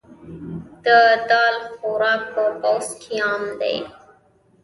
[0.85, 0.87] د
[1.29, 3.77] دال خوراک په پوځ کې عام دی.